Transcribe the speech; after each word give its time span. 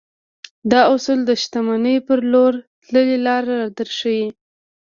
دا 0.71 0.81
اصول 0.93 1.19
د 1.25 1.31
شتمنۍ 1.41 1.97
پر 2.07 2.19
لور 2.31 2.53
تللې 2.83 3.17
لاره 3.27 3.57
درښيي. 3.77 4.27